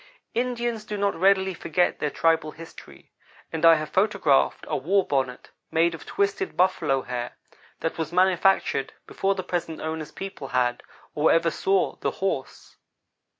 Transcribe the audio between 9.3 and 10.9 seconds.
the present owner's people had,